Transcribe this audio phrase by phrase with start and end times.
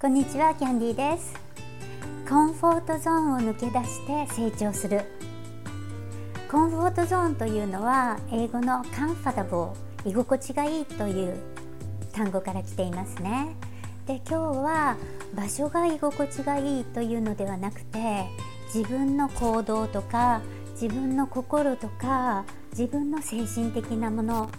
[0.00, 1.34] こんにちはキャンディーです。
[2.26, 5.02] コンフォートゾーンを抜け出して成長する。
[6.50, 11.36] コンフォートゾーンというのは英語のカンファタボー居心地がいいという
[12.12, 13.54] 単語から来ていますね。
[14.06, 14.96] で今日は
[15.34, 18.24] 場所が居心地がいいというのではなくて
[18.74, 20.40] 自分の行動とか
[20.80, 24.50] 自分の心とか自分の精神的なもの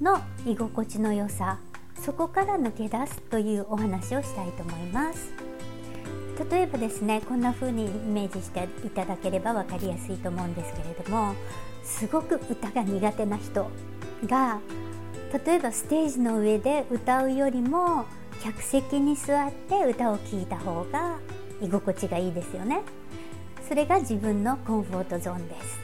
[0.00, 1.58] の居心地の良さ
[2.04, 5.32] そこから抜け出すというお話をしたいと思います。
[6.50, 11.34] 例えばですねこんな風にイメージしていただければ分かりやすいと思うんですけれども
[11.84, 13.70] すごく歌が苦手な人
[14.26, 14.58] が
[15.46, 18.04] 例えばステージの上で歌うよりも
[18.42, 21.18] 客席に座って歌を聴いた方が
[21.62, 22.82] 居心地がいいですよね。
[23.68, 25.78] それが自分のコンフォートゾーンです。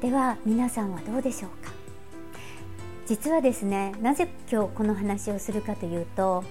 [0.00, 1.73] では皆さんはどうでしょうか？
[3.06, 6.44] 実はですねなぜ今日この話をするかというと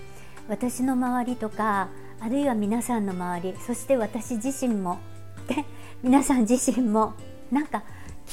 [0.48, 1.90] 私の周りとか
[2.20, 5.00] あるいは皆さんの周りそして私自身も
[5.48, 5.66] で
[6.04, 7.14] 皆さん自身も
[7.52, 7.84] なんか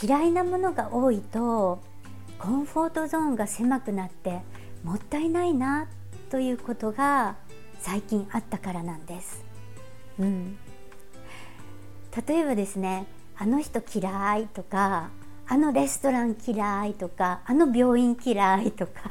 [0.02, 1.80] 嫌いなものが多いと
[2.38, 4.40] コンフォートゾーンが狭くなって
[4.84, 5.88] もったいないな
[6.30, 7.36] ということが
[7.80, 9.44] 最近あったからなんです。
[10.18, 10.58] うん、
[12.26, 15.10] 例えばですねあの人嫌いとか
[15.52, 19.10] あのレストラン嫌いとかあの病院嫌いとか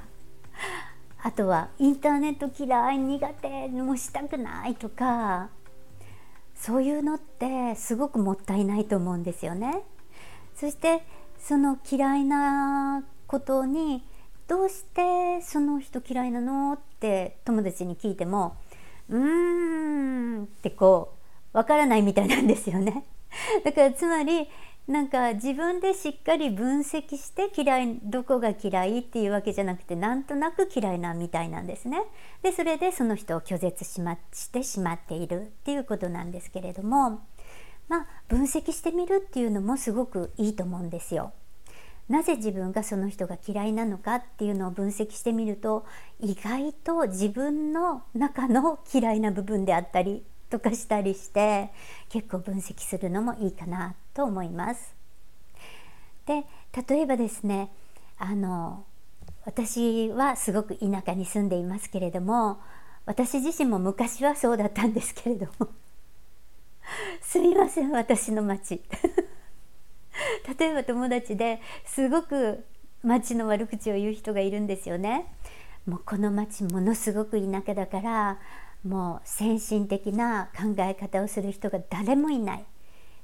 [1.22, 5.50] あとはインターネット嫌い苦手もしたくないとか
[6.56, 9.82] そういうのってすごくもったいないと思うんですよね。
[10.56, 11.06] そして
[11.40, 14.06] その嫌いなことに
[14.48, 18.56] どうしてその人嫌いなのって友達に聞いても
[19.10, 21.16] うーんってこ
[21.54, 23.04] うわからないみたいなんですよね。
[23.66, 24.48] だからつまり
[24.90, 32.02] なんか自分でしっかり分析して嫌いどこが嫌いっていうわけじゃなくてなんとなく嫌いなみたいなんですね。
[32.42, 37.22] でそれでその人を拒絶し,、ま、してしまっているっていうことなんですけれども
[37.88, 41.34] まあ分析してみるっていうのもすごくいいと思うんですよ。
[42.08, 45.86] なぜ自分がその人が嫌いなのかっていうのを分析してみると
[46.20, 51.70] 意外と自分の中の嫌いな部分であったりとかしたりして
[52.10, 54.96] 結構分析するのもいいかなと思います。
[56.26, 56.46] で
[56.88, 57.72] 例えばですね
[58.18, 58.86] あの
[59.46, 62.60] 私はすごく田舎に住んでいますけれども
[63.06, 65.70] 私自身も昔はそうだったんですけれども
[67.22, 68.84] すみません私の町
[70.60, 72.66] 例えば友達ですごく
[73.04, 75.26] 町の悪口を言う人がいるんですよね。
[75.86, 78.40] もうこの町ものすごく田舎だから
[78.84, 82.66] もう先進的な考え方をする人が誰もいない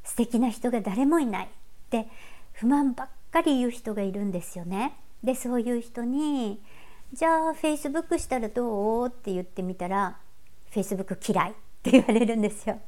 [0.04, 1.50] 素敵な人が誰もいないっ
[1.90, 2.08] て
[2.54, 4.98] 不満ばっかり言う人がいるんですよね。
[5.24, 6.62] でそういう人に
[7.14, 10.18] 「じゃあフェイスブックしたらどう?」って言ってみたら
[10.72, 12.80] 「フェイスブック嫌い」って言われるんですよ。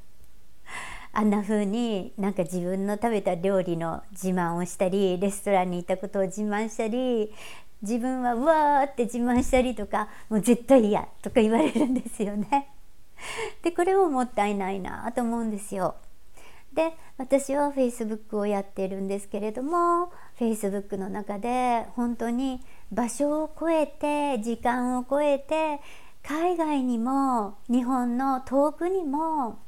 [1.14, 7.34] あんな風になんか自分の食べた料理の自慢をしたりレストランに行ったことを自慢したり
[7.82, 12.70] 自分はうわーって自慢したりとかもう絶対嫌とか言われるんですよね。
[13.64, 15.96] でこれももったいないなと思うんですよ。
[16.74, 22.62] で私は Facebook をやってるんですけれども Facebook の中で本当に
[22.92, 25.80] 場所を超えて時間を超えて
[26.24, 29.60] 海外にも日本の遠くにも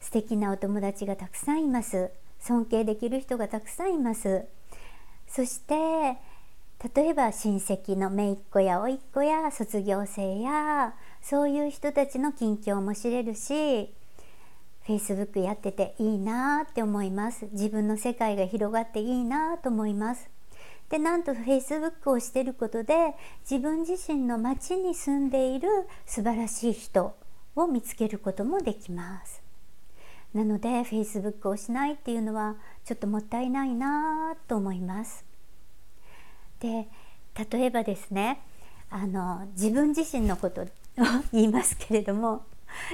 [0.00, 4.46] 素敵なお友達がたくさんいます尊敬できる人がたくさんいます
[5.28, 6.16] そして
[6.94, 13.92] 例えば親戚の姪っ子や甥っ子や卒業生やそういう人たちの近況も知れるし
[14.86, 17.46] Facebook やってていいなって思います。
[17.52, 20.30] 自分の世界が広がっていいなと思います。
[20.88, 23.14] でなんと Facebook をしてることで
[23.48, 25.68] 自分自身の町に住んでいる
[26.06, 27.14] 素晴らしい人
[27.54, 29.42] を見つけることもできます。
[30.32, 35.29] なので Facebook をしないっていうのはちょっともったいないなと思います。
[36.60, 36.88] で
[37.50, 38.40] 例えばですね
[38.90, 40.66] あの自分自身のことを
[41.32, 42.44] 言いますけれども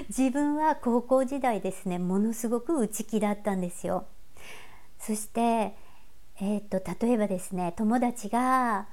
[0.09, 4.07] 自分は高校時代ですねものすごく内気だったんですよ。
[4.99, 5.41] そして、
[6.41, 8.87] えーと、例えばですね友達が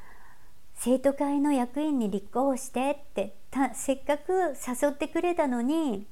[0.75, 3.35] 生徒会の役員に立候補してって
[3.73, 6.05] せっかく誘ってくれたのに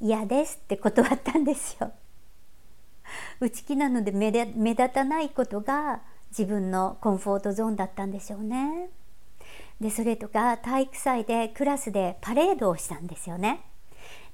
[0.00, 1.92] 嫌ですって断ったんですよ。
[3.40, 6.00] 内気なので目立たないことが
[6.36, 8.90] 自分のコンフォートゾーンだったんでしょうね。
[9.80, 13.60] でそれとか体育祭でクラスでパレードをしたんですよね。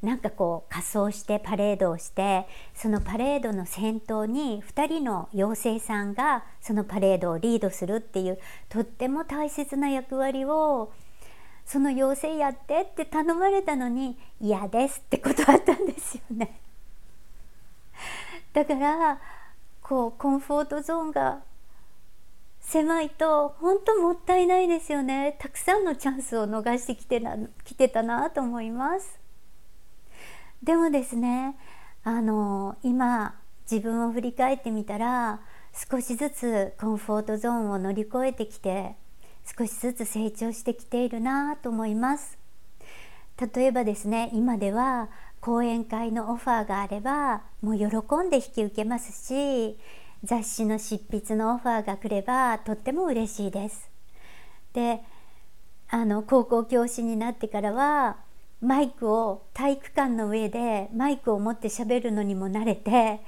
[0.03, 8.39] なんかこう仮装してパレードをしてそのパレードの先頭に2人の妖精さんがそのパレードをリードするっていう
[8.71, 10.91] とっても大切な役割を
[11.67, 16.59] その要請やってって頼まれたのに嫌ですって断ったんですよね
[18.55, 19.21] だから
[19.83, 21.43] こうコンフォートゾーンが
[22.71, 25.35] 狭いと本当もったいないですよね。
[25.41, 29.19] たくさんのチャンスを逃してきてなきてたなと思います。
[30.63, 31.57] でもですね
[32.05, 33.35] あの今
[33.69, 35.41] 自分を振り返ってみたら
[35.91, 38.95] 少しずつコンフォートゾーンを乗り越えてきて
[39.59, 42.39] 少しずつ成長してきているなと思います。
[43.53, 45.09] 例えばですね今では
[45.41, 47.87] 講演会のオファーがあればもう喜
[48.25, 49.77] んで引き受けますし
[50.23, 53.91] 雑誌の執筆のオファーが来ればとっても嬉しいです。
[54.73, 55.03] で
[55.89, 58.19] あの高校教師になってからは
[58.61, 63.21] マイクを体育館の上でマイクを持ってしゃべるのにも慣れて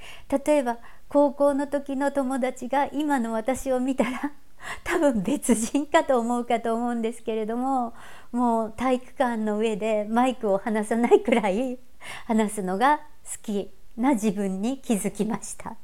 [0.45, 0.77] 例えば
[1.09, 4.31] 高校の時の友達が今の私を見たら
[4.85, 7.93] 多分別人かと思うかと思うんですけれども
[8.31, 11.79] もう体育館の上でマイクを離さないくらい
[12.25, 15.75] 話すのが好きな自分に気づきました。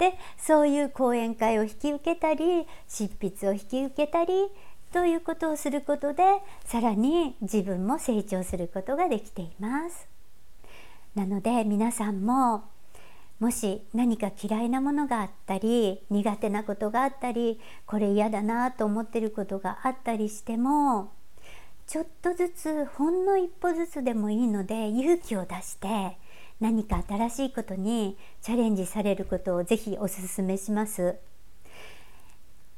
[0.00, 4.32] でそういう講演会を引き受けたり執筆を引き受けたり
[4.92, 6.24] ということをすることで
[6.64, 10.08] さらに自分も成長することができています。
[11.14, 12.64] なので皆さんも
[13.40, 21.12] もし何か嫌いなものがあったり苦手なことがあったりこれ嫌だなと思ってることがあったりしても
[21.86, 26.16] ちょっとずつほんの一歩ずつでもいいので勇気を出して
[26.60, 31.16] 何か新しいことにチャレンジされることをぜひお勧めします。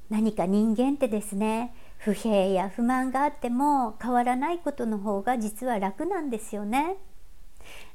[0.08, 6.96] 何か人間ってですね不平や不満があっても変わらないことの方が実は楽なんですよね。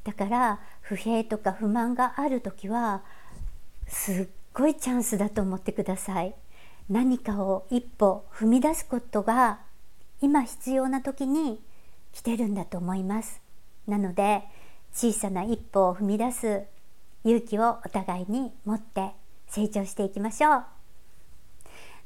[0.03, 3.03] だから不平とか不満がある時は
[3.87, 6.33] すっごいチャンスだと思ってください
[6.89, 9.59] 何かを一歩踏み出すことが
[10.21, 11.61] 今必要な時に
[12.13, 13.41] 来てるんだと思います
[13.87, 14.43] なので
[14.97, 16.63] 小さな一歩を踏み出す
[17.23, 19.11] 勇気をお互いに持って
[19.47, 20.63] 成長していきましょう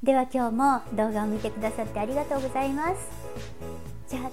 [0.04, 3.10] では今日も動画を見てくださってありがとうございます
[4.10, 4.32] じゃあ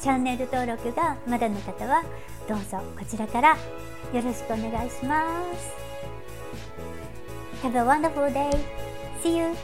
[0.00, 2.02] チャンネル登録がまだの方は
[2.48, 3.56] どうぞこちらからよ
[4.14, 5.28] ろしくお願いしま
[7.60, 8.56] す Have a wonderful day!
[9.22, 9.54] See you!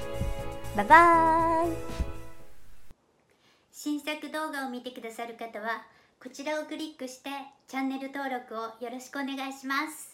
[0.77, 1.75] Bye bye!
[3.73, 5.87] 新作動画を見てくださる方は
[6.25, 7.29] こちらをクリックして
[7.69, 10.14] チャンネル登録をよろしくお願いします。